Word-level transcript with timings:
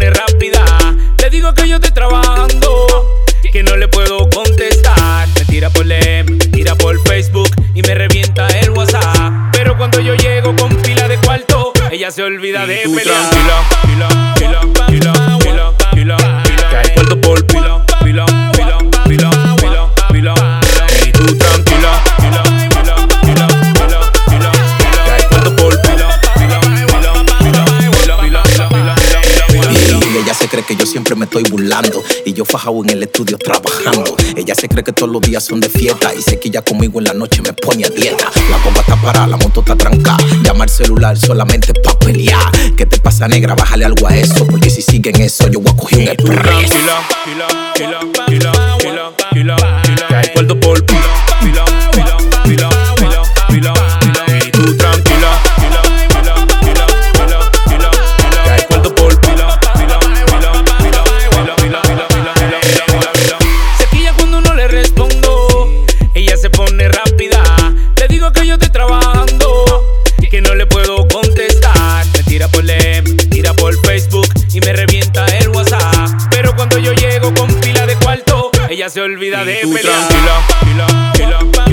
rápida. 0.00 0.64
Le 1.18 1.30
digo 1.30 1.52
que 1.54 1.68
yo 1.68 1.76
estoy 1.76 1.90
trabajando, 1.92 2.86
que 3.52 3.62
no 3.62 3.76
le 3.76 3.88
puedo 3.88 4.28
contestar. 4.30 5.28
Me 5.34 5.44
tira 5.46 5.70
por 5.70 5.86
LEM, 5.86 6.38
tira 6.38 6.74
por 6.74 7.00
Facebook 7.08 7.50
y 7.74 7.82
me 7.82 7.94
revienta 7.94 8.46
el 8.60 8.70
WhatsApp. 8.70 9.32
Pero 9.52 9.76
cuando 9.76 10.00
yo 10.00 10.14
llego 10.14 10.54
con 10.56 10.76
pila 10.82 11.08
de 11.08 11.16
cuarto, 11.18 11.72
ella 11.90 12.10
se 12.10 12.22
olvida 12.22 12.66
de 12.66 12.82
pelear. 12.84 14.75
Se 30.46 30.50
cree 30.50 30.64
que 30.64 30.76
yo 30.76 30.86
siempre 30.86 31.16
me 31.16 31.24
estoy 31.24 31.42
burlando. 31.44 32.02
Y 32.24 32.32
yo 32.32 32.44
fajado 32.44 32.82
en 32.84 32.90
el 32.90 33.02
estudio 33.02 33.36
trabajando. 33.36 34.16
Ella 34.36 34.54
se 34.54 34.68
cree 34.68 34.84
que 34.84 34.92
todos 34.92 35.10
los 35.10 35.20
días 35.20 35.42
son 35.44 35.58
de 35.58 35.68
fiesta. 35.68 36.14
Y 36.14 36.22
sé 36.22 36.38
que 36.38 36.48
ella 36.48 36.62
conmigo 36.62 37.00
en 37.00 37.06
la 37.06 37.14
noche 37.14 37.42
me 37.42 37.52
pone 37.52 37.84
a 37.84 37.88
dieta. 37.88 38.30
La 38.50 38.58
bomba 38.58 38.80
está 38.80 38.94
parada, 38.96 39.26
la 39.26 39.36
moto 39.36 39.60
está 39.60 39.74
trancada. 39.76 40.18
Llama 40.42 40.64
al 40.64 40.70
celular 40.70 41.18
solamente 41.18 41.72
pa' 41.74 41.98
pelear. 41.98 42.52
¿Qué 42.76 42.86
te 42.86 42.98
pasa, 42.98 43.26
negra? 43.26 43.54
Bájale 43.56 43.84
algo 43.86 44.06
a 44.06 44.16
eso. 44.16 44.46
Porque 44.46 44.70
si 44.70 44.82
siguen 44.82 45.20
eso, 45.20 45.48
yo 45.48 45.58
voy 45.60 45.72
a 45.72 45.76
coger 45.76 45.98
un 45.98 46.04
Y 46.04 46.16
tú 46.16 46.26
express. 46.32 46.70
tranquila, 46.70 47.08
pila, 47.74 48.00
pila, 48.28 48.76
pila, 48.78 49.12
pila, 49.32 49.56
le 70.66 70.74
puedo 70.74 71.08
contestar. 71.08 72.06
Me 72.12 72.22
tira 72.24 72.48
por 72.48 72.64
DM, 72.64 73.14
me 73.14 73.24
tira 73.26 73.52
por 73.54 73.74
Facebook 73.86 74.28
y 74.52 74.60
me 74.60 74.72
revienta 74.72 75.26
el 75.38 75.48
WhatsApp. 75.48 76.10
Pero 76.30 76.54
cuando 76.56 76.78
yo 76.78 76.92
llego 76.92 77.32
con 77.34 77.52
pila 77.60 77.86
de 77.86 77.94
cuarto, 77.96 78.50
ella 78.68 78.88
se 78.88 79.00
olvida 79.00 79.44
de 79.44 79.60
tú 79.62 79.72
pelear. 79.72 80.08
tranquila, 80.08 81.65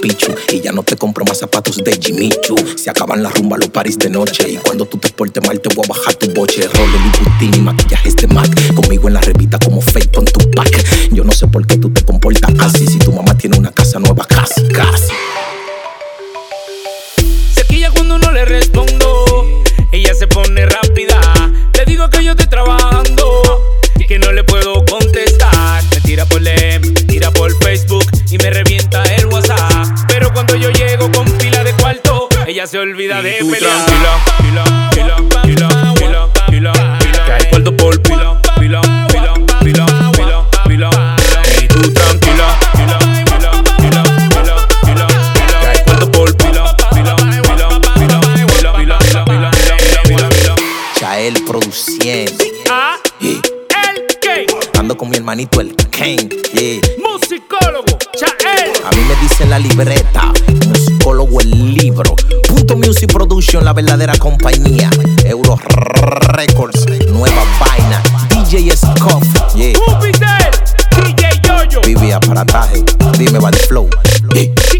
Picchu. 0.00 0.34
Y 0.52 0.60
ya 0.60 0.72
no 0.72 0.82
te 0.82 0.96
compro 0.96 1.24
más 1.24 1.38
zapatos 1.38 1.78
de 1.78 1.98
Jimmy 2.00 2.30
Choo. 2.42 2.56
Se 2.76 2.90
acaban 2.90 3.22
la 3.22 3.30
rumba, 3.30 3.56
los 3.56 3.68
paris 3.68 3.98
de 3.98 4.10
noche. 4.10 4.48
Y 4.48 4.56
cuando 4.56 4.86
tú 4.86 4.98
te 4.98 5.08
portes 5.10 5.44
mal, 5.46 5.60
te 5.60 5.74
voy 5.74 5.84
a 5.84 5.88
bajar 5.88 6.14
tu 6.14 6.30
boche. 6.32 6.66
Roller 6.68 7.00
y 7.00 7.24
Butini, 7.24 7.62
maquillaje 7.62 8.08
este 8.08 8.26
Mac. 8.28 8.48
Conmigo 8.74 9.08
en 9.08 9.14
la 9.14 9.20
revista 9.20 9.58
como 9.58 9.80
fake 9.80 10.14
con 10.14 10.24
tu 10.24 10.50
pack. 10.50 11.10
Yo 11.12 11.24
no 11.24 11.32
sé 11.32 11.46
por 11.46 11.66
qué 11.66 11.78
tú 11.78 11.90
te 11.90 12.04
comportas 12.04 12.52
así. 12.60 12.86
Si 12.86 12.98
tu 12.98 13.12
mamá 13.12 13.36
tiene 13.36 13.55
ella 32.56 32.66
se 32.66 32.78
olvida 32.78 33.20
de 33.20 33.32
pelear. 33.32 33.84
tranquila. 33.84 34.88
Que 37.26 37.32
hay 37.32 37.50
cuarto 37.50 37.76
por 37.76 38.00
pila, 38.00 38.40
pila, 38.58 38.80
pila, 39.12 39.34
pila, 39.60 39.86
pila, 40.12 40.48
pila. 40.66 41.16
Y 41.62 41.68
tú 41.68 41.92
tranquila, 41.92 42.58
pila, 42.72 42.98
pila, 43.26 43.50
pila, 43.76 44.02
pila, 44.32 44.56
pila. 44.86 45.06
Que 45.60 45.66
hay 45.66 45.78
cuarto 45.84 46.10
por 46.12 46.34
pila, 46.38 46.74
pila, 46.94 47.16
pila, 47.16 47.44
pila, 47.44 47.68
pila, 47.94 48.20
pila, 48.72 48.72
pila, 48.72 48.98
pila, 49.26 49.50
pila, 50.04 50.28
pila. 50.28 50.54
Chael 50.98 51.34
produciendo. 51.46 52.42
Ah, 52.70 52.96
el 53.20 53.42
King, 54.22 54.46
Ando 54.78 54.96
con 54.96 55.10
mi 55.10 55.16
hermanito 55.16 55.60
el 55.60 55.76
Ken. 55.90 56.30
Yeah. 56.54 56.80
musicólogo, 57.02 57.98
Chael. 58.18 58.72
A 58.82 58.90
mí 58.96 59.02
me 59.06 59.14
dice 59.16 59.44
la 59.44 59.58
libreta, 59.58 60.32
Music 62.86 63.12
Production, 63.12 63.64
la 63.64 63.72
verdadera 63.72 64.16
compañía. 64.16 64.88
Euro 65.24 65.58
Records, 66.34 66.86
nueva 67.08 67.42
vaina. 67.58 68.00
DJ 68.28 68.76
Scoff, 68.76 69.24
yeah. 69.56 69.72
DJ 71.02 71.40
Yoyo. 71.42 71.80
Vive 71.84 72.14
aparataje, 72.14 72.84
dime 73.18 73.40
va 73.40 73.50
de 73.50 73.58
flow. 73.58 73.88
Yeah. 74.34 74.75